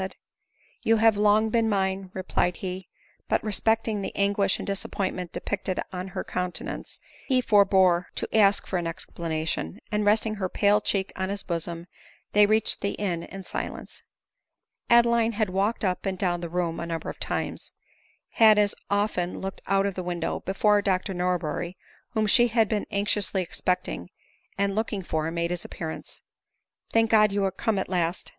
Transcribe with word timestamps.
"You 0.81 0.97
have 0.97 1.15
long 1.15 1.51
been 1.51 1.69
mine," 1.69 2.09
replied 2.15 2.55
he; 2.65 2.89
but 3.27 3.43
respecting 3.43 4.01
the 4.01 4.11
anguish 4.15 4.57
and 4.57 4.65
disappointment 4.65 5.31
depicted 5.31 5.79
on 5.93 6.07
her 6.17 6.23
countenance, 6.23 6.99
he 7.27 7.39
forbore 7.39 8.07
to 8.15 8.27
ask 8.35 8.65
for 8.65 8.77
an 8.79 8.87
explanation; 8.87 9.79
and 9.91 10.03
resting 10.03 10.33
her 10.41 10.49
pale 10.49 10.81
cheek 10.81 11.11
on 11.15 11.29
his 11.29 11.43
bosom, 11.43 11.85
they 12.31 12.47
reached 12.47 12.81
the 12.81 12.93
inn 12.93 13.21
in 13.21 13.43
silence. 13.43 14.01
Adeline 14.89 15.33
had 15.33 15.51
walked 15.51 15.85
up 15.85 16.03
and 16.07 16.17
down 16.17 16.41
the 16.41 16.49
room 16.49 16.79
a 16.79 16.87
number 16.87 17.11
of 17.11 17.19
times, 17.19 17.71
had 18.31 18.57
as 18.57 18.73
often 18.89 19.39
looked 19.39 19.61
out 19.67 19.85
of 19.85 19.93
the 19.93 20.01
window, 20.01 20.39
before 20.39 20.81
Dr 20.81 21.13
Norberry, 21.13 21.77
whom 22.15 22.25
she 22.25 22.47
had 22.47 22.67
been 22.67 22.87
anxiously 22.89 23.43
expecting 23.43 24.09
and 24.57 24.73
looking 24.73 25.03
for, 25.03 25.29
made 25.29 25.51
his 25.51 25.63
appearance." 25.63 26.23
Thank 26.91 27.11
God, 27.11 27.31
you 27.31 27.43
are 27.45 27.51
come 27.51 27.77
at 27.77 27.87
last 27.87 28.29